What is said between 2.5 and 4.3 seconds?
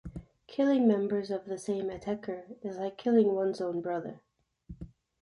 is like killing one's own brother.